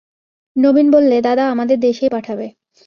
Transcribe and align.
নবীন 0.55 0.87
বললে, 0.91 1.17
দাদা 1.21 1.43
আমাদের 1.49 1.77
দেশেই 1.79 2.09
পাঠাবে। 2.09 2.47